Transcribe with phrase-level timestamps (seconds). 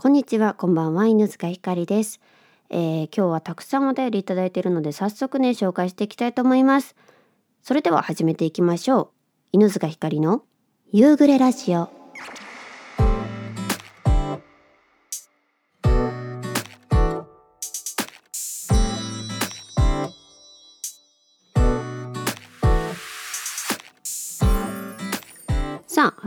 [0.00, 2.20] こんにちは、こんばんは、犬塚ひかりです、
[2.70, 6.94] えー、今日はたくさんお便りいただいているので、早速ね、紹介していきたいと思います。
[7.64, 9.08] それでは始めていきましょう。
[9.50, 10.44] 犬塚ひかりの
[10.92, 11.97] 夕暮れラジオ。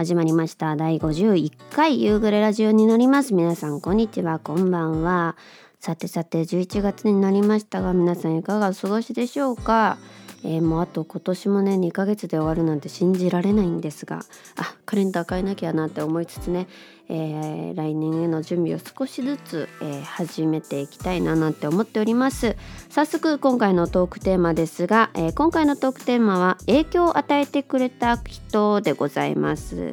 [0.01, 0.75] 始まりました。
[0.75, 3.35] 第51回夕暮れラジオになります。
[3.35, 4.39] 皆さんこんにちは。
[4.39, 5.37] こんばんは。
[5.79, 9.99] さてさて11月になりましたが皆さんいかがお過ごしでしょうか？
[10.43, 14.25] えー、もうあと今年もね2ヶ月で終わるなんて信じられないんですが。
[14.55, 16.65] あカレンダー変えなきゃなって思いつつね、
[17.13, 22.55] えー、来年への準備を少しずつ、えー、始めていきたいななんて思っております。
[22.89, 29.91] 早速今回のトークテーマですが、え今回のトークテーマは影響を与えてくれた人でございます、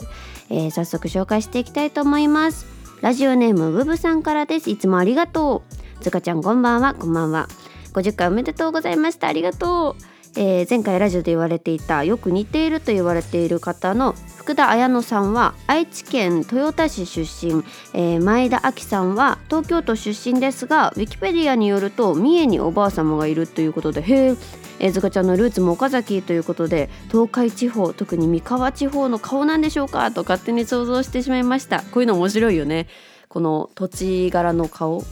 [0.48, 2.66] え早速紹介していきたいと思います。
[3.00, 4.70] ラジオネームブブさんからです。
[4.70, 5.64] いつもありがと
[6.00, 6.02] う。
[6.02, 6.94] つかちゃんこんばんは。
[6.94, 7.48] こんばんは。
[7.94, 9.26] 50回おめでとうございました。
[9.26, 10.17] ありがとう。
[10.36, 24.36] えー、前回ラジオで言われていたよく似ていると言われている方の福田彩乃さんは愛知県豊田市出身、えー、前田亜紀さんは東京都出身ですがウィキペディアによると三重におばあ様がいるということでへえ
[24.80, 31.82] え、ずかちゃんのルーツも岡崎ということで東海地方特に三河地方の顔なんでしょうかと勝手に想像してしまいました。
[31.82, 32.86] こういうの面白いよね。
[33.28, 35.02] この土地柄の顔っ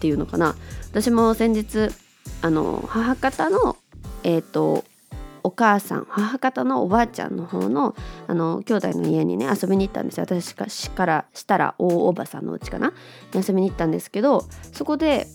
[0.00, 0.54] ていうのかな。
[0.90, 1.90] 私も先日
[2.42, 3.76] あの母方の
[4.24, 4.84] えっ、ー、と
[5.42, 7.94] お母さん母方のおばあちゃんの方の
[8.26, 10.26] あの兄弟の家にね遊びに行ったんですよ。
[10.28, 12.92] 私からしたら大おばさんの家かな？
[13.34, 15.26] 遊びに行ったんですけどそこで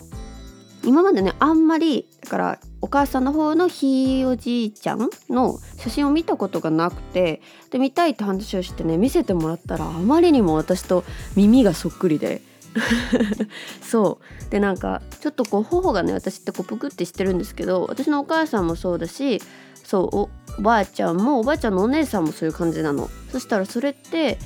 [0.84, 12.42] 今までねあんまりだからお母さんの方のひいおじいちゃんの写真を見たことがなくてで見たいって話をしてね見せてもらったらあまりにも私と耳がそっくりで
[13.82, 14.50] そう。
[14.52, 19.42] でなんかちょっとこう頬がね私ってこうぷくってしてるんですけど私のお母さんもそうだし
[19.84, 23.10] そうおばあちゃんもおばあちゃんのお姉さんもそういう感じなの。
[23.32, 24.38] そしたらそれって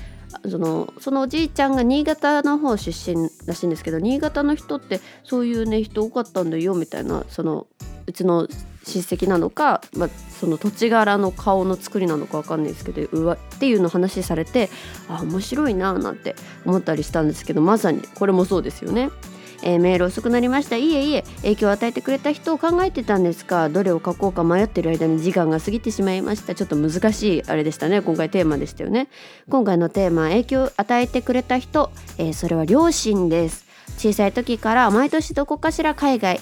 [0.49, 7.67] そのそのおじいちゃんが新潟の方出身らしいんですけど新潟の人ってそういうね人多かったんだよみたいなその
[8.05, 8.47] うちの
[8.87, 10.09] 親戚なのか、まあ、
[10.39, 14.69] その土地柄の顔の作りなのか分かんないですけどうわっていうの話されて
[15.09, 19.09] あ面白いななんて思ったりしたんですけどまさにこれもそうですよね。
[19.63, 20.75] えー、メール遅くなりました。
[20.77, 23.69] いえいえ影響を与えてくれた人を考えてたんですか？
[23.69, 26.53] どれを書こうか迷ってる間に時間が過ぎてしまいました。
[26.53, 28.03] ちょっと難しいあれでしたね。
[28.03, 29.09] 今回テーマでしたよね。
[29.49, 33.65] 今回のテーマ影響を与えてくれた人、えー、それは両親です。
[33.97, 36.39] 小さい時から毎年どこかしら海外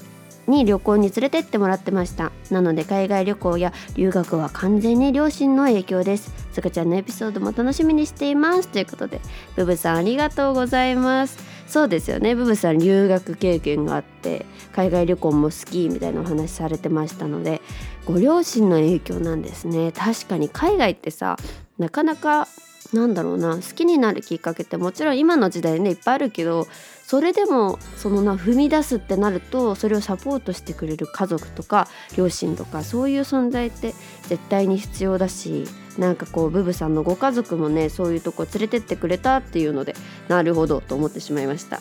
[0.47, 2.31] に旅行に連れてってもらってました。
[2.51, 6.33] なので海外旅行や留学は完全に両親の影響です。
[6.51, 8.67] すかちゃんのエピソードも楽しみにしています。
[8.67, 9.22] ということで
[9.56, 11.38] ブブさんありがとうございます。
[11.67, 12.35] そうですよね。
[12.35, 17.62] ブブさん留学経験があって海外旅行も好きみたいなお話されてましたので
[18.06, 19.91] ご両親の影響なんですね。
[19.91, 21.38] 確かに海外ってさ
[21.77, 22.47] なかなか
[22.94, 26.67] なんだろうな好きになるきっかけってもちろん今の時代ねいっぱいあるけど
[27.08, 33.94] それでもそのな踏み出すってなるとそれをサポートしてくれる家族とか両親とかそういう存在って
[34.24, 35.66] 絶対に必要だし
[36.00, 39.94] なんかこうブブさんのご家族もねそういうとこ連れてってくれたっていうので
[40.30, 41.80] なるほどと思ってしまいました。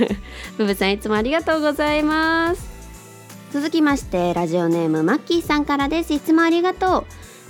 [0.58, 2.68] ブブさんいつもありがとうございます。
[3.50, 6.12] 続きましてラジオネームマッキーさんからです。
[6.12, 7.04] いつもありがとう。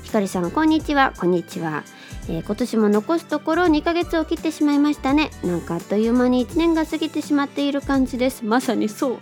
[0.04, 1.12] ひかりさんこんにちは。
[1.18, 1.82] こんにちは。
[2.28, 5.30] えー、今年も残すところ2ヶ月を切ってしまいましたね。
[5.42, 8.44] なんかあっという間に1年が過ぎてしまっている感じです。
[8.44, 9.18] まさにそう。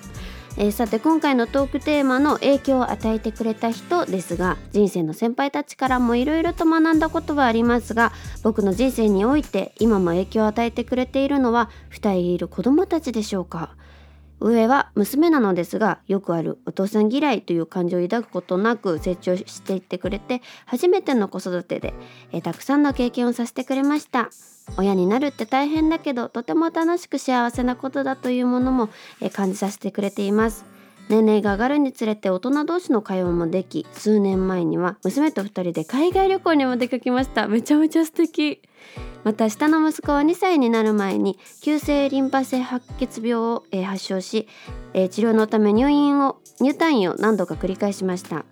[0.59, 8.13] えー、さて今回のトークテーマの影響を与えてくれた人ですが人生の先輩たちからもいろいろと学んだことはありますが
[8.43, 13.77] 僕の人生において今も影響を与えてくれているのは2人いる子供たちでしょうか。
[14.41, 21.95] 上は娘なのですがよくあるお父さん嫌いという感情を抱くことなく成長していってくれて初めての子育てで
[22.33, 24.31] えたくさんの経験をさせてくれました。
[24.77, 28.89] 親になるって大変だけどとても楽しく幸せなことだというものも
[29.21, 30.76] え感じさせてくれています。
[31.09, 37.47] 年齢が上がるにつれて大人同士の会話もでき数年前には娘と2人で海外旅行にも出かけました。
[37.49, 38.63] めちゃめちゃ素敵。
[39.25, 44.47] また下の息子は2歳になる前に急性リンパ性白血病を、え、発症し、
[44.95, 48.45] え、治療のため入院を入退院を何度か繰り返しました。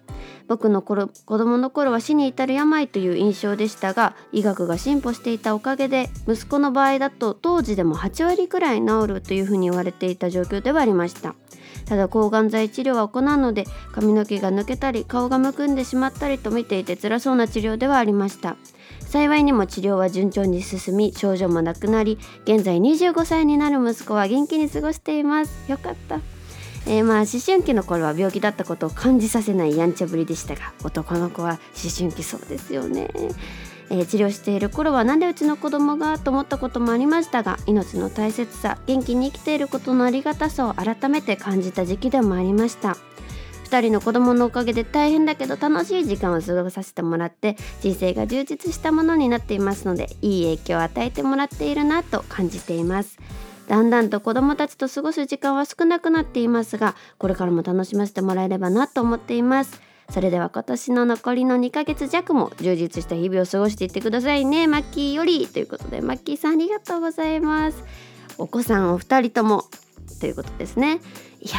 [0.46, 11.34] 僕の頃子供の頃は死に至る病という印象でしたが医学が進歩していたおかげで息子の場合だと当時でも8割くらい治るというふうに言われていた状況ではありました。
[11.84, 18.56] ただ抗がん剤治療は行うので髪の毛が抜けたり顔がむくんでしまったりと見ていて辛そうな治療ではありました。
[19.00, 25.70] 幸いにも治療は順調に進み症状もなくなり現在25歳になる息子は元気に過ごしています。
[25.70, 26.20] よかった。
[26.86, 33.08] えー、まあ思春期の頃は病気だったことを感じさせないやんちゃぶりでしたが男の子は思春期そうですよね、
[33.90, 42.96] えー、治療している頃はなんでうちの子供がと思ったこともありましたが命の大切さ元気に生きていることのありがたさを改めて感じた時期でもありました。
[43.64, 53.19] 2人の子供のおかげで大変だけど楽しい時間を過ごさせてもらって人生が充実したものになっていますのでいい影響を与えてもらっているなと感じています。
[53.66, 59.80] だんだんと子供たちと過ごす時間は少なくなっていますがこれからも楽しませてもらえればなと思っています。
[60.10, 64.66] それでは今年の残りの2ヶ月弱も充実した日々を過ごしていってくださいね。
[64.66, 67.82] マッキーよりということでマッキーさんありがとうございます。
[68.38, 69.64] お子さんお二人とも
[70.20, 71.00] ということですね。
[71.40, 71.54] いや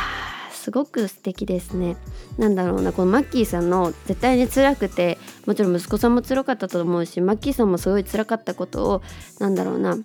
[0.52, 1.98] すごく素敵ですね。
[2.38, 9.02] なんだろうなこのマッキーさんの絶対に辛くてもちろん息子さんも辛かったと思うしマッキーさんもすごい辛かったことを
[9.40, 9.98] なんだろうな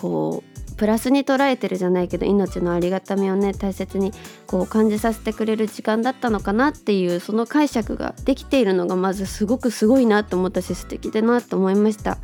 [0.00, 4.12] こうプラスに捉えてるじゃないけど命のありがたみをね大切に
[4.46, 12.18] こう感じさせてくれる時間だったのかなっていうその解釈ができているのがまずすごくすごいなと思ったし素敵だなと思いました。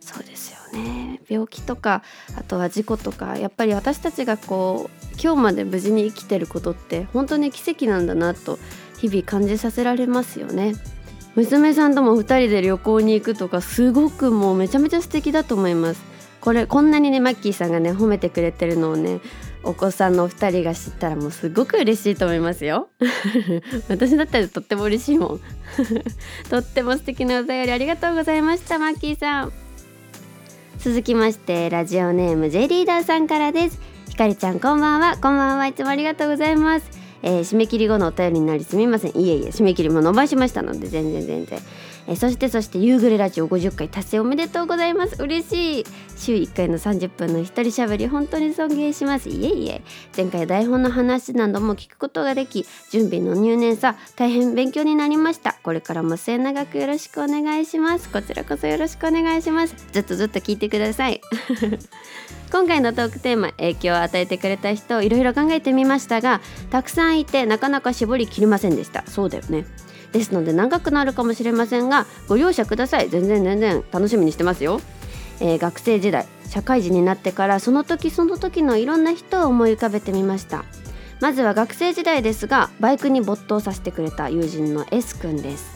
[0.00, 1.20] そうですよね。
[1.28, 2.02] 病気とか
[2.36, 8.58] あとは事故とかやっぱり私たちがこう今日まで無事に生きてることって本当に奇跡なんだなと
[8.98, 10.74] 日々感じさせられますよね。
[11.34, 16.13] 娘さんとも2人で旅行に行くとかすごくもうめちゃめちゃ素敵だと思います。
[16.44, 19.20] これこんなにねマッキーさんがね褒めてくれてるのをね
[19.62, 22.90] お子さんのお二人が知ったらもうすごく嬉しいと思いますよ。
[23.88, 25.40] 私だったらとっても嬉しいもん。
[26.50, 29.52] とっても素敵なお便りありがとうございましたマッキーさん。
[30.80, 33.80] 続きましてラジオネーム J リーダーさんからです。
[34.10, 35.16] ひかりちゃんこんばんは。
[35.16, 35.66] こんばんは。
[35.66, 36.90] いつもありがとうございます。
[37.22, 39.16] えー、締め切り後のお便りになりすみません。
[39.16, 41.58] いえいえ締め切りも伸ばしましたので全然全然。
[42.06, 45.22] えそしてそして夕暮れラジオ50回達成おめでとうございます。
[45.22, 45.84] 嬉しい。
[46.16, 49.30] 週1回の30分の一人喋り本当に尊敬します。
[49.30, 49.82] いえいえ。
[50.14, 55.56] 前回台本の話なども聞くことができ準備の入念さ大変勉強になりました。
[55.62, 58.10] これからも末永くよろしくお願いします。
[58.10, 59.74] こちらこそよろしくお願いします。
[59.92, 61.22] ずっとずっと聞いてください。
[62.52, 66.40] 今回のトークテーマ影響を与えてくれた人いろいろ考えてみましたが
[66.70, 69.04] たくさんいてなかなか絞りきりませんでした。
[69.06, 69.64] そうだよね。
[70.14, 73.10] ですので長くなるかもしれませんがご容赦ください。
[73.10, 74.80] 全然全然楽しみにしてますよ、
[75.40, 80.64] えー、学生時代社会人になってからその時その時のいろんな人を思い浮かべてみました。
[81.20, 85.74] まずは学生時代ですがバイクに没頭させてくれた友人の S 君です。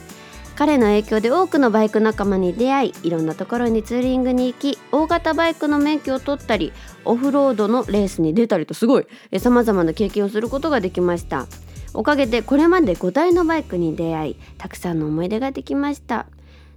[0.55, 6.73] 彼の影響で多くのバイク仲間に出会いいろんなところにツーリングに行き大型バイクの免許を取ったり
[7.05, 9.07] オフロードのレースに出たりとすごい
[9.39, 11.47] さまざまな経験をすることができました。
[11.95, 16.27] おかげでこれまで5台のバイクに出会いたくさんの思い出ができました。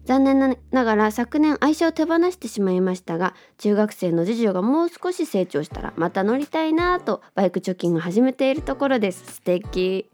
[0.05, 9.35] 残念ながら昨年愛車を手放してしまいましたが中学生の次女がもう少し成長したらまた乗りたいなとバイク貯金を始めているところです。
[9.35, 10.09] 素敵。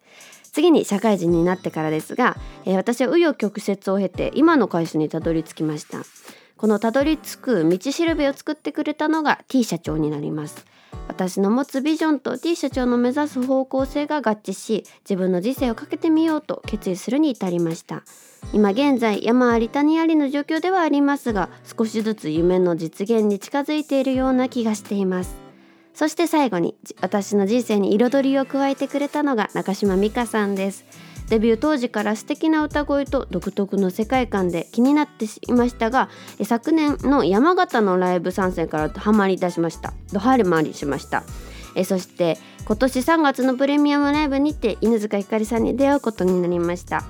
[0.52, 2.36] 次に社会人になってからですが、
[2.66, 6.00] えー、私は紆余曲折を経て今の会社にたどり着きました。
[6.58, 10.66] このたどり着く道しるべを作ってくれたのが T 社長になります。
[11.08, 18.04] 私の持つビジョンと T 社長の目指す方向性が合致し自分の人生をかけてみようと決意するに至りました。
[18.54, 25.36] 今現在山あり谷ありの状況ではありますが少しずつ夢の実現に近づいているような気がしています。
[25.94, 30.86] そして最後に私の人生に彩りを加えてくれたのが中島美嘉さんです。
[31.30, 36.10] デビュー当時から素敵な歌声と独特の世界観で気になっていましたが
[36.44, 39.94] 昨年の山形のライブ参戦からハマり出しました。
[40.14, 41.24] ドハマりしました。
[41.76, 47.04] えそして今年3月のプレミアムライブにて犬塚ひかりさんに出会うことになりました。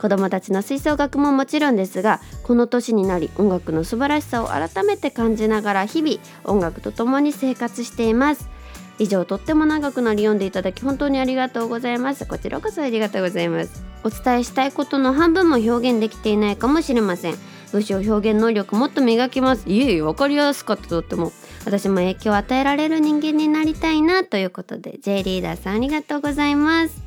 [0.00, 8.53] 子どもたちの吹奏楽ももちろんですがこの年になり音楽の素晴らしさを改めて感じながら日々音楽と共に生活しています。
[8.98, 12.26] 以上とっても長くなり読んでいただき本当にありがとうございます。
[12.26, 13.84] こちらこそありがとうございます。
[14.04, 17.36] お伝えしたいことの半分も表現できていないかもしれません。
[17.72, 19.68] 文章表現能力もっと磨きます。
[19.68, 21.32] いえいえ分かりやすかったとっても。
[21.64, 27.03] 私も影響を与えられる人間になりたいなということで J リーダーさんありがとうございます。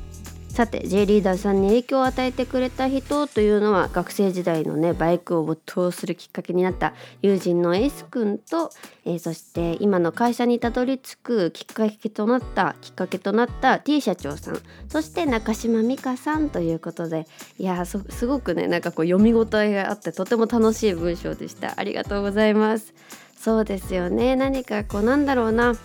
[0.58, 8.72] さて J リーダーさんに影響を与えてくれた人というのは学生時代のねバイクを没頭するきっかけになった友人の S 君と、
[9.04, 17.28] えー、そして今の会社にたどり着くきっかけとなったきっかけとなった T 社長さんそして中島美香さんということで
[17.60, 21.74] いやすごくねなんかこう読み応えがあってとても楽しい文章でした。
[21.76, 22.94] ありがとうございます。
[23.38, 24.34] そうですよね。
[24.34, 25.76] 何かこうなんだろうな。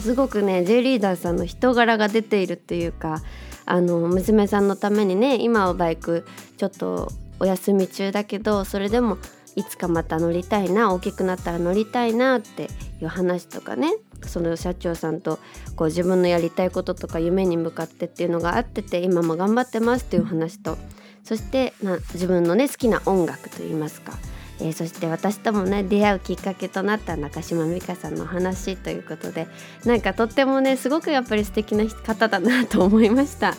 [0.00, 3.20] すごくね J リーダーさんの人柄が出ているっていうか
[3.66, 9.18] あの娘さんのためにね今はバイクちょっとお休み中だけどそれでも
[9.56, 12.64] いつかまた乗りたいな大きくなったら乗りたいなって
[13.00, 13.92] いう話とかね
[14.22, 15.38] その社長さんと
[15.76, 20.76] こう自分のやりたいこととか夢に向かってっていうのがあってて今も頑張ってますっていう話と。
[21.22, 24.12] そして、まあ、自分のね好きな音楽といいますか、
[24.60, 29.48] えー、そして私ともね出会うきっかけとなった中島美嘉さんの話ということで
[29.84, 33.54] なんかとってもねすごくやっぱり素敵な方だなと思いました。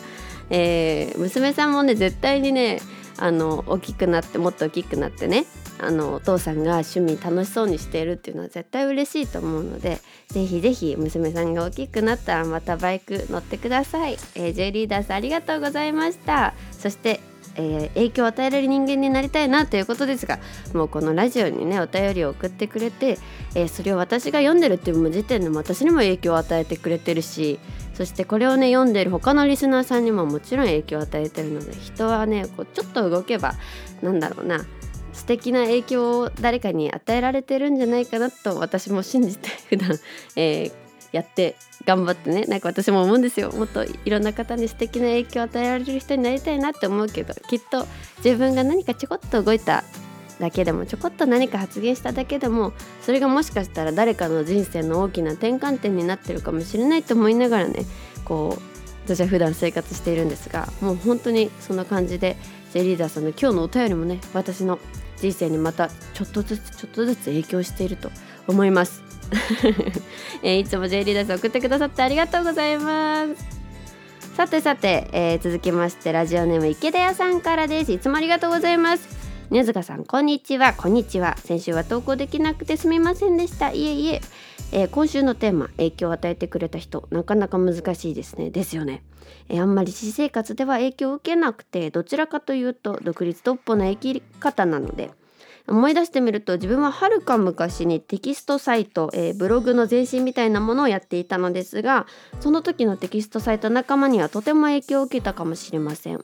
[0.48, 2.80] えー、娘さんもね絶対にね
[3.18, 5.46] あの大きくなってもっと大きくなってね
[5.78, 9.98] あのお父さんが趣味楽しそうにしているっていうのは絶対嬉しいと思うので
[10.28, 17.20] ぜひぜひ娘さんが大きくなったらまたバイク乗ってください、えー、J リーダーさんありがとうございましたそして
[17.56, 20.38] えー、影響を与えられる人間になりたいなということですが
[20.74, 23.18] もうこのラジオにねお便りを送ってくれて、
[23.54, 27.58] えー、それを私が読んでるっていう時点でも私にも影響を与えてくれてるし
[27.94, 33.54] そしてこれをね読んでる他のリスナーさんにももちろん影響を与えてるので人はねこうちょっと動けば
[34.02, 34.66] なんだろうな
[35.14, 39.98] 素敵な影響を誰かに与えられてるんじゃないかなと私も信じて普段、
[40.36, 40.72] えー、
[41.16, 42.42] やって頑張ってね。
[42.42, 43.50] なんか私も思うんですよ。
[43.52, 47.86] もっといろんな方に素敵な影響を与えられる人になりたいなって思うけどきっと
[48.24, 49.84] 自分が何かちょこっと動いた
[50.38, 57.86] だけでもちょこっと何か発言しただけでもそれがもしかしたら誰かの人生の大きな転換点になってるかもしれないと思いながらね
[58.24, 58.62] こう
[59.06, 62.36] 私は普段生活しているんですがもう本当にそんな感じで
[62.72, 64.78] J リーダーさんの今日のお便りもね私の
[65.16, 68.10] 人生にまたちょっとずつちょっとずつ影響していると
[68.46, 69.02] 思います、
[70.42, 73.56] えー、いつも J リーダーさん送ってくださってありがとうございます。
[74.36, 77.92] さてさて、えー、続きましてラジオネーム池田屋さんからです。
[77.92, 79.08] いつもありがとうございます。
[79.50, 80.74] 宮塚さんこんにちは。
[80.74, 81.36] こんにちは。
[81.38, 83.70] 先週は投稿できなくてすみませんでした。
[83.70, 84.20] いえいえ。
[84.72, 87.08] えー、今週のテーマ影響を与えてくれた人。
[87.10, 88.50] なかなか難しいですね。
[88.50, 89.02] ですよね、
[89.48, 95.12] えー、あんまり私生活では影響を受けなくてどちらかというと独立独歩な生き方なので
[95.68, 102.06] 思い出してみると自分ははるか昔にテキストサイト、えー、ブログの前身みたいなものをやっていたのですが
[102.40, 106.20] その時のテキストサイト仲間にはとても影響を受けたかもしれません。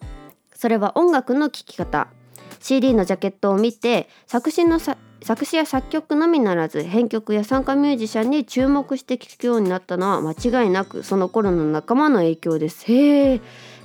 [0.54, 2.08] それは音楽の聴き方。
[2.61, 12.84] CD のジャケットを見て作詞の作詞や作曲のみならず編曲や参加ミュージシャンに注目して聴くようになったのは間違いなくその頃の仲間の影響です。
[12.90, 13.40] へえ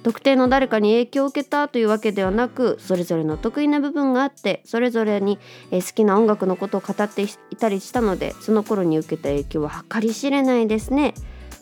[0.07, 5.37] 特定の誰かに影響を受けたというわけではなくそれぞれの得意な部分があってそれぞれに
[5.69, 11.13] え好きな音楽のことを語っていたりしたのでその頃に受けた影響は計り知れないですね。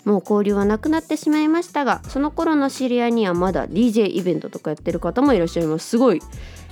[0.03, 5.87] もう交流はなくなってしまいましたがその頃の知り合いにはまだ DJ イベントとかやってる方もいらっしゃいます。
[5.87, 6.21] すごい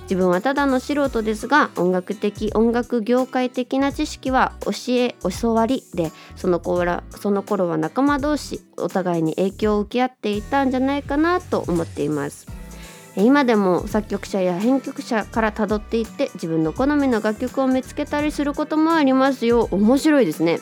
[0.04, 12.46] 自分はただの素人ですが音楽的音楽業界的な知識は教え教わりでその頃その頃は仲間同士お互いに影響を受け合っていたんじゃないかなと思っています。
[13.16, 19.68] 今でも作曲者や編曲者からたどっていって自分の好みの楽曲を見つけたりすることもありますよ。
[19.70, 20.58] 面白いですね。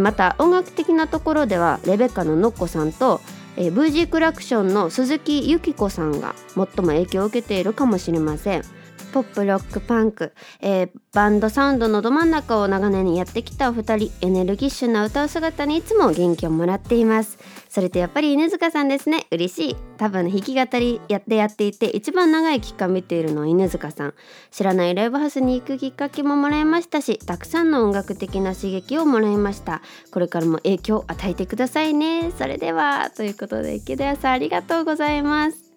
[0.00, 3.20] また音楽的なところではレベッカのノッコさんと
[3.56, 8.62] えー、VG クラクションの鈴木由紀子さんが最も影響を受けているかもしれません。
[9.10, 17.38] ポップロックパンク、えー、バンドサウンドのど真ん中を長年やってきたお二人エネルギッシュな歌う姿にいつも元気をもらっています。
[17.68, 19.26] それとやっぱり犬塚さんですね。
[19.30, 19.76] 嬉しい。
[19.96, 24.14] 多分弾き語りやってやっていて一番長い期間見ているのは犬塚さん。
[24.50, 29.82] 知らないライブハウスに行くきっかけももらいましたしたくさんの音楽的な刺激をもらいました。
[30.12, 32.30] これからも影響を与えてくださいね。
[32.38, 35.70] それではということで池田さんありがとうございます。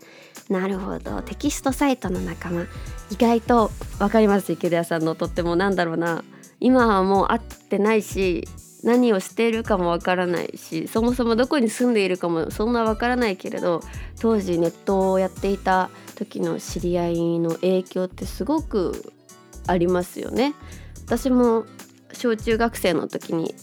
[0.49, 1.21] なるほど。
[1.21, 2.67] テキストサイトの仲間。
[3.13, 4.51] 意外と分かります。
[4.51, 6.23] 池田屋さんのとってもなんだろうな。
[6.59, 8.47] 今はもう会ってないし
[8.83, 13.81] 何をしているかもわからないしそもそもどこに住んでいるかもそんなわからないけれど
[14.19, 19.13] 当時ネットをやっていた時の知り合いの影響ってすごく
[19.67, 20.53] ありますよね。
[21.05, 21.65] 私も
[22.13, 23.53] 小中学生の時に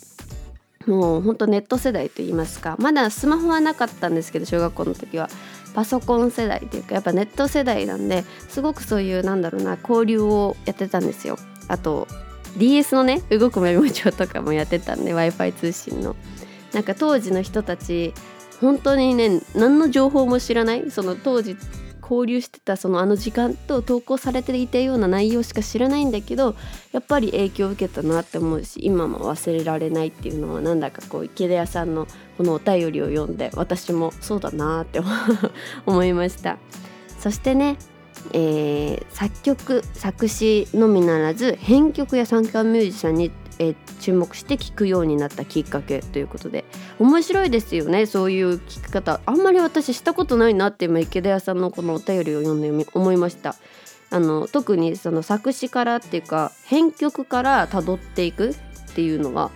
[0.87, 5.28] もうほんとネット世代と言いますかまだスマホはなかったんですけど小学校の時は。
[5.75, 11.39] パソコン世代っていうかやっぱネット世代なんですごくそういうなんだろうな交流をやってたんですよ。
[11.69, 12.09] あと
[12.57, 16.17] DS のね動くメモ帳とかもやってたんで w i f i 通信の。
[16.73, 18.15] なんか当時の人たち
[18.61, 21.57] 本当にね何の情報も知らないその当時
[22.11, 26.57] 交流してたそのあの時間と投稿されていたような内容しか知らないんだけど
[26.93, 35.00] やっぱり影響を受けたなって思うし今も忘れられないっていうのはなんだかこう池田屋さんのこのお便りを読んで私もそうだなって
[35.87, 36.59] 思いました。
[37.19, 37.76] そしてね
[38.33, 46.64] えー、作曲作詞のみならず編曲や参加ミュージシャンに、えー、注目して聴くようになったきっかけということで。
[46.99, 49.21] 面白いですよねそういう聴き方。
[49.26, 53.55] あんまり私したことないなって今池田屋さんのこのお便りを読んで思いました。
[54.11, 58.55] あの特にその作詞からっていうか編曲から辿っていくっ
[58.95, 59.50] ていうのが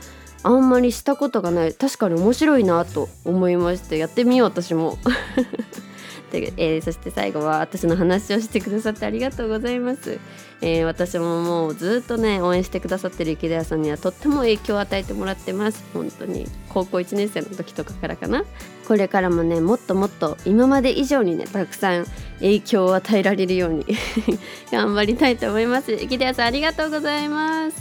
[0.44, 1.72] あんまりしたことがない。
[1.72, 4.98] 確かに面白いなと思いましてやってみよう私も、
[6.38, 10.18] えー、そして最後は私の話をしてくださってありがとうございます、
[10.60, 15.84] えー、私ももうずっとね応援してくださってる池田屋さんにはとっても影響を与えてもらってます。
[15.92, 18.44] 本当に高校1年生の時とかからかな。
[18.86, 22.06] これからもねもっともっと今まで以上にねたくさん
[22.40, 23.86] 影響を与えられるように
[24.70, 25.92] 頑張りたいと思います。
[25.92, 27.76] 池田屋さんありがとうございます。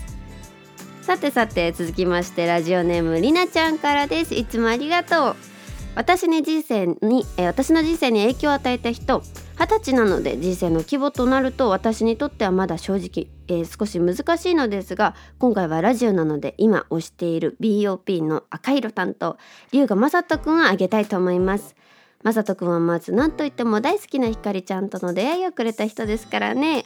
[1.01, 4.33] さてさて続きましてラジオネームりなちゃんからです。
[4.33, 5.52] いつもありがとう。
[5.96, 9.22] 私に人生に、え私の人生に影響を与えた人
[9.60, 19.38] 二十歳なので人生の規模となると私にとってはまだ正直、えー、少し難しいのですが今回はラジオなので今推している BOP の赤色担当
[19.72, 21.76] 龍河雅人くんをあげたいと思います。
[22.24, 26.86] 雅人くんはまず何といっても大好きなひかりちゃんとの出会いをくれた人ですからね。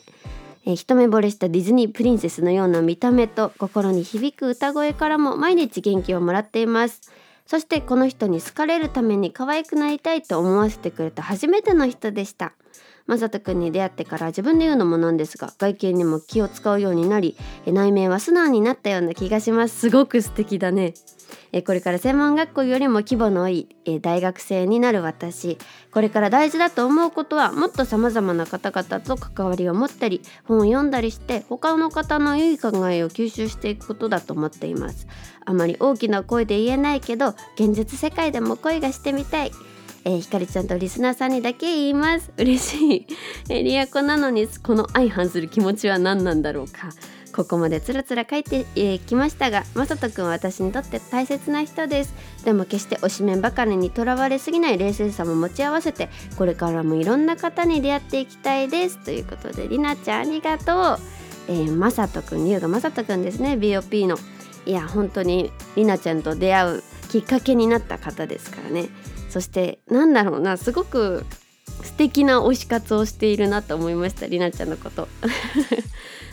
[0.66, 7.12] えー、一目惚れしたディズニープリンセスのような見た目と心に響く歌声からも毎日元気をもらっています。
[7.48, 12.54] そしてこの人に好かれるために可愛くなりたいと思わせてくれた初めての人でした。
[13.08, 19.80] まさとくんに出会ってから自分で言うのもなんですが外見にも気を使うようになり内面は素直になったような気がします。
[19.80, 20.94] すごく素敵だね。
[21.52, 25.58] えこれから専門学校よりも規模の多いえ大学生になる私。
[25.92, 35.08] これから大事だと思うことはもっとさまざまな方々と関わりを持ったり本を読んだりして他の方の良い考えを吸収していくことだと思っています。
[35.46, 39.52] あまり大きな声で言えないけど現実世界でも声がしてみたい。
[40.08, 43.08] えー、ひかりちゃんとリスナーさんにだけ言います嬉しい、
[43.50, 46.92] え、リアコなのにこの相反する気持ちは何なんだろうか
[47.38, 48.66] ここまでつらつら書いて
[49.06, 52.16] き、ましたがまさとくんは私にとって大切な人です。
[52.44, 58.98] でも決して推しメンばかりにとらわれすぎない冷静さも持ち合わせてこれからもいろんな方に出会っていきたいです。
[58.98, 61.00] ということでりなちゃんありがとう。
[61.50, 63.54] えー、まさとくん優雅まさとくんですね。
[63.54, 64.18] BOP の。
[64.66, 68.90] いや本当にりなちゃんと出会うきっかけになった方ですからね。
[69.30, 71.24] そしてなんだろうなすごく
[71.84, 75.08] 素敵な推し活をしているなと思いましたりなちゃんのこと。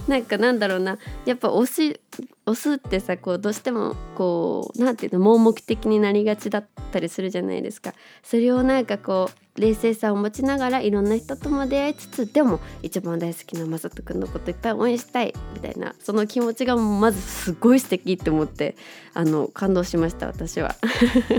[0.08, 0.98] なんかなんだろうな。
[1.24, 2.00] やっぱ推し
[2.46, 7.94] 推すってさこうどうしてもこう何て言うの盲目的になりがちだったりするじゃないですか。
[8.22, 18.76] それをなんかこう冷静さを持ちながらいろんな人とも出会いつつでも一番大好きなまさとくんのこといっぱい応援したいみたいなその気持ちがまずすごい素敵って思って
[19.14, 20.74] あの感動しました私は。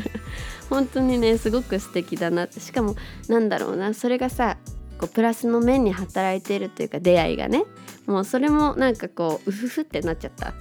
[0.70, 2.60] 本当にねすごく素敵だなって。
[2.60, 2.96] しかも
[3.28, 4.58] なんだろうなそれがさ
[4.98, 7.66] こうプラスの面に働いているというか出会いがね。
[8.08, 10.54] もうそれもなんかこううふふってなっちゃった。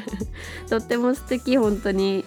[0.68, 2.24] とっても素敵本当に。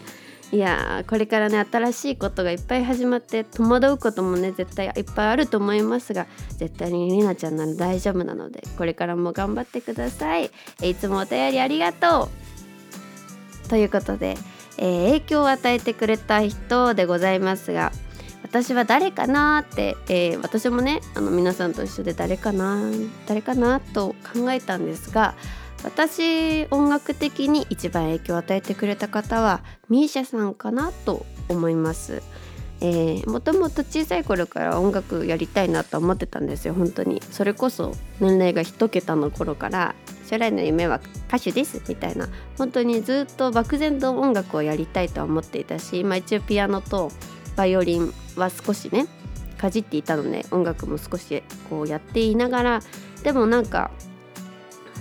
[0.52, 10.52] いやこれからね新しいことがいっぱい始まって戸惑うこともね絶対いっぱいあると思いますが絶対にりなちゃんなら大丈夫なのでこれからも頑張ってください。
[10.84, 12.30] いつもお便りありがと
[13.66, 13.70] う。
[13.70, 14.38] ということで、
[14.78, 17.92] えー、影響を与えてくれた人でございますが
[18.44, 22.82] 私は誰かなって、えー、私もねあの皆さんと一緒で誰かな
[23.26, 25.34] 誰かなと考えたんですが
[25.84, 32.22] 私音楽的に一番影響を与えてくれた方は misia さんかなと思います。
[32.82, 39.96] えー、もともと小さい頃から音楽やりたいなと思ってたんですよ本当にそれこそ年齢が1桁の頃から
[40.30, 42.28] 将来の夢は歌手ですみたいな
[42.58, 47.10] 本当にずっと漠然と音楽をやりたいと思っていたし、まあ、一応ピアノと
[47.56, 49.08] バイオリンは少しね
[49.58, 52.80] かじっていたので音楽も少しこうやっていながら
[53.24, 53.92] でもなんか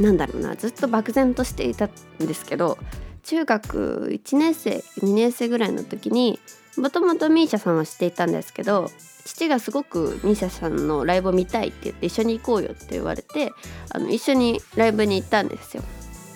[0.01, 2.79] なんだろうなずっと漠然としていたんですけど
[3.25, 6.39] 中学1年生2年生ぐらいの時に
[6.77, 8.91] もともと misia さんは知っていたんですけど
[9.25, 13.53] 父がすごく misia さんのライブを見たいって言って一緒に行こうよって言われて
[13.91, 15.83] あの一緒にライブに行ったんですよ。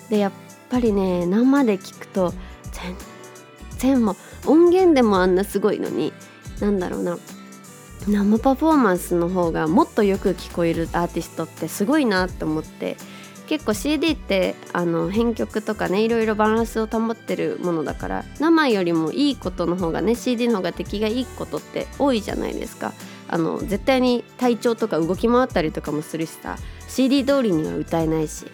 [0.09, 0.31] でやっ
[0.69, 2.33] ぱりね生で聞くと
[2.71, 2.95] 全
[3.79, 4.15] 然も
[4.47, 6.13] 音源でもあんなすごいのに
[6.59, 7.17] なんだろうな。
[8.07, 12.95] 生パフォーマンスの方がもっとよく聞こえるアーティストってすごいなって思って
[13.47, 22.93] 結構 CD ってあの編曲とかねいろいろバランスを保ってるものだから生よりもいいことの方がね CD の方が出来がいいことって多いじゃないですか。
[23.29, 26.57] あの絶対に体調とか動き回ったりとかもするしさ
[26.87, 28.45] CD 通りには歌えないし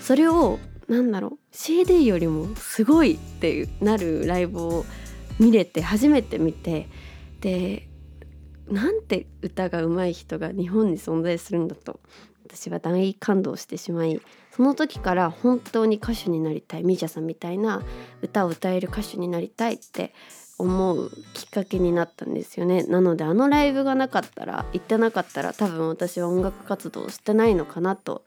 [0.00, 4.84] それをなんだろう CD よりもすごいってなるライブを
[5.38, 6.88] 見れて初めて見て
[7.40, 7.88] で
[8.68, 12.00] なんて歌が上手い人が日本に存在するんだと
[12.46, 14.20] 私は大感動してしまい
[14.50, 17.82] その時から本当に歌手になりたいミーシャさんみたいな
[18.22, 20.14] 歌を歌える歌手になりたいって
[20.58, 22.84] 思うきっかけになったんですよね。
[22.84, 28.24] なのであのライブがなかったら行ってなかったら多分私は音楽活動をしてないのかなと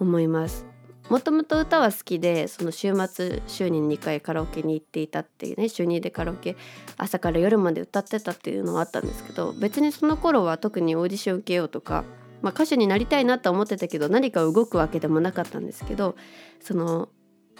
[0.00, 0.77] 思います。
[1.08, 6.56] もともと歌は好きでその週末週に2回カラオケに行っていたっていうね週2でカラオケ
[6.96, 12.04] 朝から夜まで歌ってたっていうのはあったんですけど別にその頃は特にオーディション受けようとか、
[12.42, 16.16] まあ、歌手になりたいなと思ってたけど何か動くわけでもなかったんですけど
[16.60, 17.08] その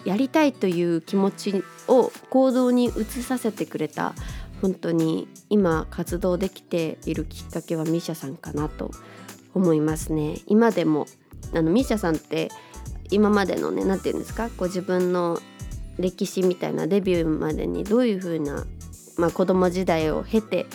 [0.05, 4.13] やりたいという気持ちを行動に移させてくれた
[4.61, 8.91] 本当に今活動できているきっかけはミシャさんかなと
[9.53, 10.37] 思いますね。
[10.47, 11.07] 今でも
[11.53, 12.49] あのミシャさんって
[13.11, 14.49] 今までのね何て言うんですか？
[14.49, 15.39] こう自分の
[15.97, 18.65] 歴史みたいなデビューまでにどういう風な
[19.17, 20.65] まあ子供時代を経て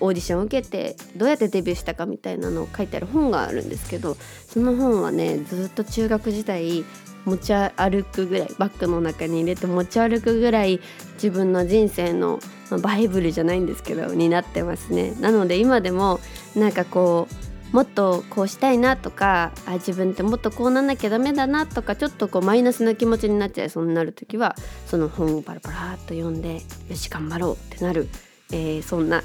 [0.00, 4.16] オーディションを受けてどうやってデビューしたかみたいなのを書いてある本があるんですけど
[4.48, 6.84] その本はねずっと中学時代
[7.24, 10.80] 持ち歩くぐらいバッグの中に入れて持ち歩くぐらい
[11.14, 15.14] 自分の人生の、まあ、バイブルじゃないんですけどになってますね。
[15.20, 16.20] なので今でも
[16.54, 17.34] なんかこう
[17.74, 24.54] もっとこうしたいなとかあ自分ってもっとこうなんなきゃダメだなとかちょっとこうマイナスな気持ちになっちゃいそうになる時は
[24.86, 28.08] その本をパラパラっと読んでよし頑張ろうってなる、
[28.52, 29.24] えー、そんな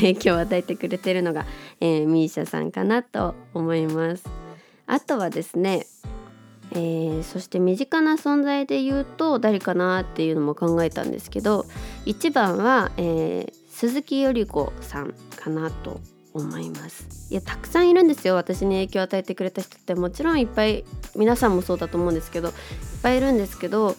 [0.00, 1.46] 影響を与えてくれてるのが、
[1.80, 4.24] えー、ミーシャさんかなと思います。
[4.88, 5.86] あとはですね
[6.72, 11.64] えー、そして身近な存在で言うと誰かなっていうのも考えたんですけど
[12.04, 16.00] 1番は、えー、鈴木より子さんかなと
[16.34, 17.06] 思います。
[17.30, 18.34] いやたくさんいるんですよ。
[18.34, 20.84] 私に影響を与えてくれた人ってもちろんいっぱい
[21.16, 22.54] 皆さんもそうだと思うんですけどいっ
[23.02, 23.96] ぱいいるんですけど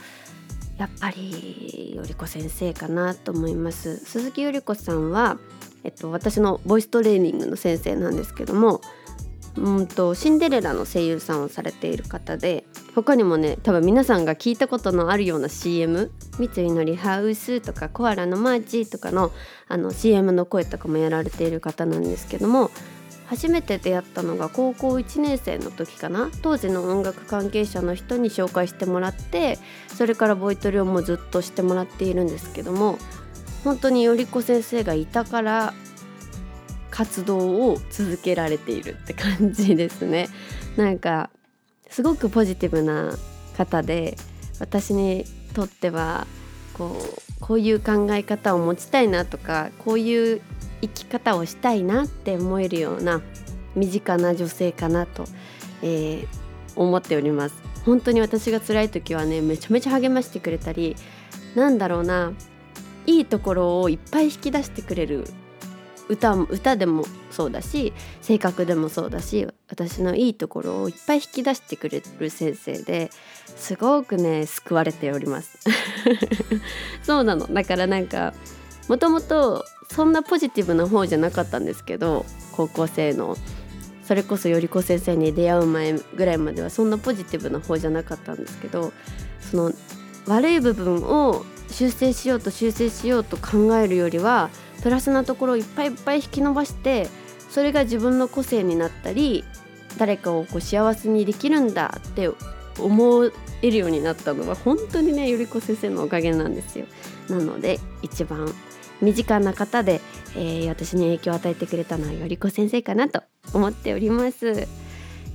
[0.77, 3.97] やっぱりより子先生かなと思います。
[3.97, 5.37] 鈴木より子さんは、
[5.83, 8.81] えっと、私のボイストレーニングの先生なんですけども
[9.57, 12.63] うんとシンデレラの声優さんをされている方で
[13.03, 19.31] 他にもね多分皆さんが聞いたことのあるような CM「三井のリハウス」とか「コアラのマーチ」とかの
[19.67, 22.71] あの CM の声とかもやられている方なんですけども
[23.27, 26.31] 初めて出会ったのが高校1年生の時かな。
[26.41, 32.97] 当時の音楽関係者の人に紹介してもらってそれからボイトレをもうずっとしてもらっているんですけども
[33.63, 35.73] 本当により子先生がいたから
[36.89, 40.27] 活動を続けられているって感じですね。
[40.75, 41.29] なんか
[41.89, 43.17] すごくポジティブな
[43.57, 44.15] 方で
[44.59, 46.27] 私にとっては
[46.73, 50.41] こうこういう考え方を持ちたいなとかこういう
[50.81, 53.21] 生き方をしたいなって思えるような
[53.75, 55.25] 身近な女性かなと、
[55.81, 56.27] えー、
[56.75, 57.55] 思っております。
[57.85, 60.95] 本当に私が辛い時はねめちゃめちゃ励ましてくれたり
[61.55, 62.33] なんだろうな
[63.05, 65.25] いいところをいっぱい引き出してくれる
[66.09, 73.11] 歌歌でもそうだし性格でもそうだし私のいいところをいっぱい引き出してくれる先生で
[73.45, 75.59] すごくね救われております。
[77.03, 77.47] そうなの。
[77.47, 78.33] だからなんか
[78.87, 83.37] もともとそんなポジティブな方じゃなかったんですけど高校生の。
[84.03, 88.91] それこそより子先生に出会う前ぐらいまではそんなポジティブな方じゃなかったんですけど
[89.39, 89.71] その
[90.25, 94.49] 悪い部分を修正しようと修正しようと考えるよりは
[94.81, 97.07] プラスなところをいっぱいいっぱい引き伸ばして
[97.49, 99.43] それが自分の個性になったり
[99.97, 102.29] 誰かをこう幸せにできるんだって
[102.79, 106.85] 思えるようになったのは本当にねゆり子先生のおかげなんですよ。
[107.29, 108.53] なので一番
[109.01, 110.01] 身近な方で、
[110.35, 114.67] えー、私に影響を与えてくれたのはより子先生かなと思っております。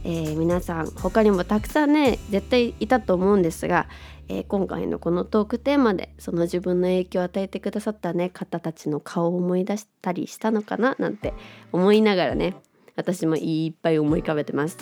[0.04, 3.88] えー、皆さん他にもたくさんね絶対いたと思うんですが、
[4.28, 11.32] えー、今回のこのトークテーマでその自分の影響を与えてくださったね方たちの顔を思い出したりしたのかななんて
[11.72, 12.54] 思いながらね
[12.96, 14.78] 私もいっぱい思い浮かべてます。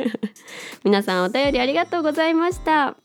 [0.82, 2.96] 皆さんお便りありがとうございました。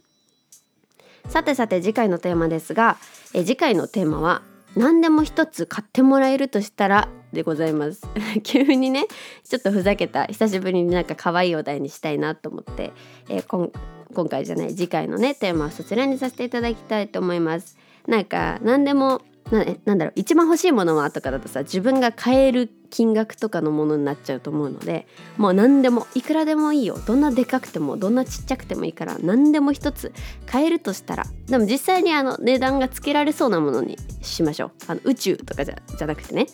[1.28, 2.98] さてさて次回のテーマですが、
[3.34, 4.42] え次回のテーマは
[4.80, 8.08] 何でも一つ買ってもらえるとしたらでございます。
[8.44, 9.08] 急にね
[9.44, 12.94] ちょっとふざけた久しぶりになんか可愛いお題にしたいなと思って、
[13.28, 13.72] えー、
[14.14, 17.78] 今回じゃない次回のねテーマはそちらにさせていただきたいと思います。
[18.08, 20.14] なんか何でもななんだろう。
[20.16, 25.08] 一番欲しいものはとかだとさ自分が買える金額とかのものになっちゃうと思うので
[25.38, 26.98] もう何でもいくらでもいいよ。
[27.06, 30.14] どんなでかくてもどんなちっちゃくてもいいから何でも一つ
[30.46, 34.72] 買えるとしたらでも実際にあの値段がつけられそうなものにしましょう。
[34.88, 36.48] あの宇宙とかじゃじゃなくてね。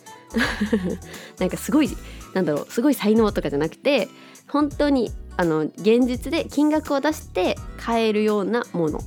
[1.38, 1.90] なんかすごい
[2.34, 4.08] なんだろうすごい才能とかじゃなくて
[4.48, 9.00] 本当にあの現実で金額を出して買えるようなもの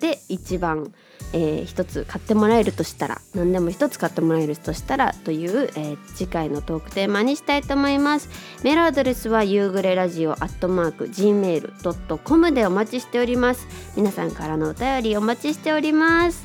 [0.00, 0.92] で一番
[1.32, 8.28] えー、つ買ってもらえるとしたら何でも一つ買ってもらえるとしたらという、えー、次回のトークテーマにしたいと思います。
[8.62, 13.66] メールアドレスは夕暮れラジオアットマーク gmail.com でお待ちしております。
[13.96, 16.44] 皆さんからのお便りお待ちしております。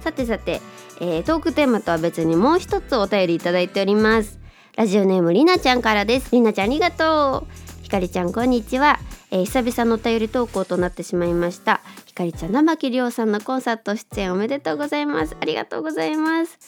[0.00, 0.60] さてさて、
[1.00, 4.40] えー、トークテーマとは別にもう一つお便りいただいております。
[4.76, 6.30] ラジオネームりなちゃんからです。
[6.32, 7.61] りなちゃんありがとう。
[7.92, 8.98] かりちゃんこんにちは、
[9.30, 11.82] えー、久々のお便り投稿となってしまいました。
[12.06, 15.36] ひかりちゃん生木亮さんのコンサート出演おめでとうございます。
[15.38, 16.58] ありがとうございます。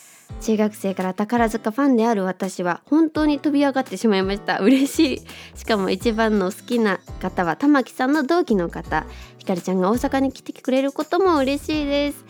[0.43, 4.59] 中学生から宝塚ファンである私は本当に飛び上がってしまいました。
[4.59, 5.59] 嬉しい。
[5.59, 9.07] しかも一番の好きな方は玉木さんの同期の方。
[9.39, 12.23] ひかりちゃんが大阪に来てくれることも嬉しいです。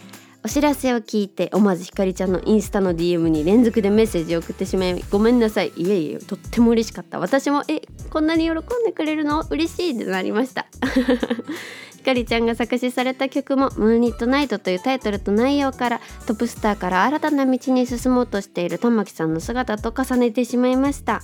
[0.44, 5.72] お知らせを聞いて思わずひかりちゃんのインスタの DM に連続でメッセージを送ってしまいごめんなさい。
[5.74, 7.18] いえいえとっても嬉しかった。
[7.18, 7.80] 私もえ
[8.11, 9.46] こんなに喜んでくれるの？
[9.48, 10.66] 嬉しいってなりました。
[11.96, 21.22] ひかりちゃんが作詞された曲も「ムーンニットナイト」というタイトルと内容からトップスターから新たな道に進もうとしている玉木さんの姿と重ねてしまいました。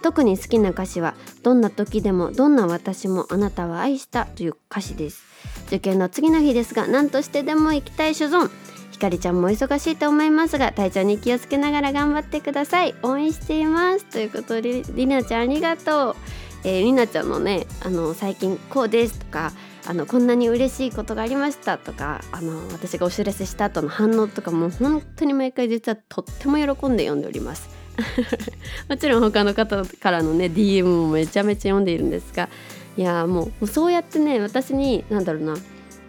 [0.00, 5.31] 特に好きな歌詞は「どんな時でもどんな私もあなたは愛した」という歌詞です。
[5.72, 8.50] 受験の次の日ですが何としてでも行きたい所存。
[8.90, 12.94] ひかりちゃんも忙しいと思いますが体調に気をつけながら頑張ってください。
[13.02, 14.04] 応援しています。
[14.04, 16.16] ということでりなちゃんありがとう。
[16.64, 19.52] えー、りなちゃんのねあの最近こうですとか
[19.86, 27.70] あのこんなに嬉しいことがありましたとかあの私がお知らせした後の反応とかも本当に毎回実はとっても喜んで読んでおります。
[28.88, 32.50] もちろん他の方からのね DM もめちゃめちゃ読んでいるんですが
[32.96, 35.56] いやもうそうやってね私に何だろうな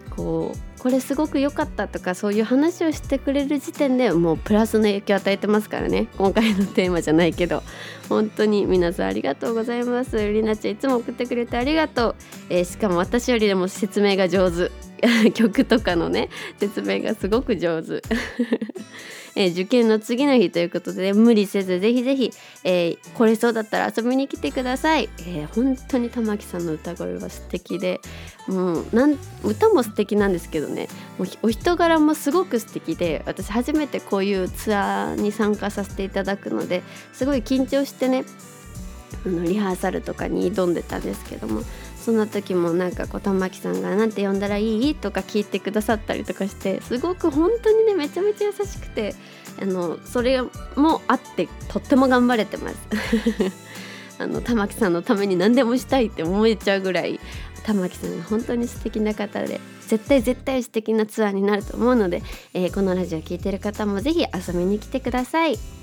[0.09, 6.07] こうこれすごく良かったとかそういう話をしてくれる時点でもうプラスの影響を与えてますからね。
[6.17, 7.63] 今回のテーマじゃないけど。
[8.09, 10.17] 本当に皆さんありがとうございます。
[10.17, 12.15] りなちゃんいつも送ってくれてありがとう、
[12.49, 14.71] えー、しかも私よりでも説明が上手。
[15.31, 18.01] 曲とかのね説明がすごく上手。
[19.35, 22.31] えー、受験の次の日ということで、ね、無理せずぜひぜひ、
[22.63, 28.01] えー、来れそうだったら遊びに来てください、えー、本当に玉木さんの歌声は素敵で
[28.47, 30.87] もうなん歌も素敵なんですけどね。
[31.17, 38.25] もうお人柄もすごく素敵で私初めてこういうツアーに参加させていただくのですごい緊張してね
[39.25, 41.61] あのリハーサルとかに挑んでたんですけども
[42.03, 49.15] そんな時もなんかこう玉木さんが「何て呼んだらいい?」とか聞いてくださったりとかしてすごく本当にねめちゃめちゃ優しくて
[49.61, 50.41] あのそれ
[50.75, 52.77] もあってとっても頑張れてます。
[54.19, 57.19] あの玉木さんのために何でもしたいって思えちゃうぐらい
[57.63, 62.21] 玉木さんが本当に素敵な方で絶対絶対素敵なツアーになると思うので、
[62.53, 65.82] えー、このラジオ聴いてる方も是非遊びに来てください。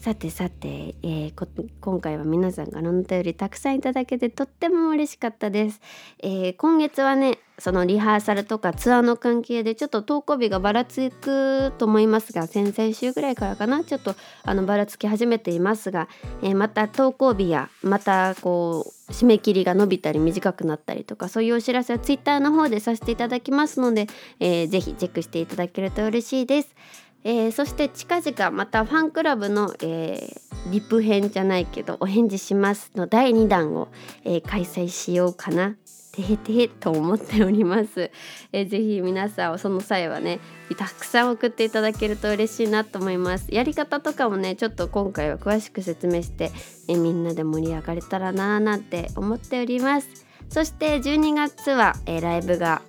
[0.00, 5.80] さてさて、えー、今回は皆さんからのお便りたくさんいただけてとっても嬉しかったです、
[6.20, 16.08] えー、今月はねそのリハーサルとかツアーの関係でちょっと投稿日がばらつくと思いますが先々週ぐらいからかなちょっとあのばらつき始めていますが、
[16.42, 24.06] えー、また投稿日やまたこう締め切りが伸びたり短くなったりとかそういうお知らせは Twitter の方でさせていただきますので、
[24.38, 26.76] えー、ぜひチェックしていただけると嬉しいです。
[27.24, 33.88] えー、そして近々またファンクラブの、えー、リプ編じゃないけどお返事しますの第2弾を、
[34.24, 35.76] えー、開催しようかな。
[36.18, 38.10] てへてへと思っております、
[38.52, 40.40] えー、ぜひ皆さんその際はね
[40.76, 43.46] たくさん送っていただけると嬉しいなと思います。
[43.50, 46.50] やり方とかもねちょっと今回は詳しく説明して、
[46.88, 50.08] え、みんなで盛り上がれたらなーなんて思っております。
[50.48, 52.82] そして12月は、え、ライブが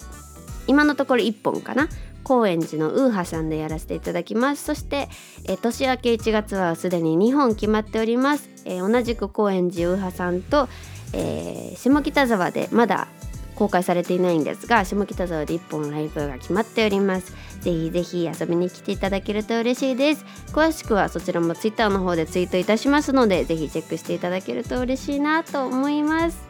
[0.68, 1.88] 今のところ1本かな。
[2.24, 4.64] 高円寺のウーハさんでやらせていただきます。
[4.64, 5.10] そして、
[5.48, 10.68] え年明け1月はすでに2本決まっております、え同じく高円寺ウーハさんと、
[11.14, 13.08] えー、下北沢でまだ
[13.56, 17.34] 公開されていないんですが下北沢で1本ライブが決まっております。
[17.60, 20.26] ぜひぜひ遊びに来ていただけると嬉しいです。
[20.54, 26.49] 詳しくはそちらも Twitter の方でツイートいたしますのでぜひチェックしていただけると嬉しいなと思います。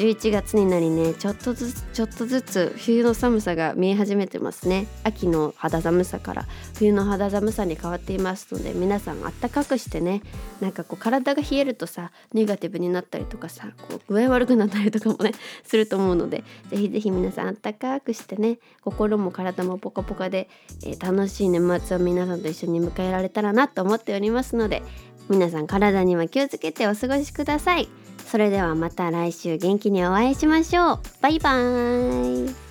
[0.00, 4.86] 11月になりねちょっとずつちょっとずつ冬の寒さが見え始めてますね。
[5.04, 6.46] 秋の肌寒さから
[6.78, 10.22] 冬の肌寒さに変わっていますので皆さんあったかくしてね
[10.62, 15.32] なんかこう体が冷えるとさネガティブになったりとかさこう具合悪くなったりとかもね
[15.64, 20.48] すると思うのでぜひぜひ皆さんあったかくしてね心も体もポカポカで、
[20.82, 24.82] えー、楽しい年末を皆さんと一緒に迎えられたらなと思っておりますので
[25.30, 27.88] 皆さん体には気をつけてお過ごしください。
[28.26, 31.00] それではまた来週元気にお会いしましょう。
[31.20, 32.69] バイバーイ。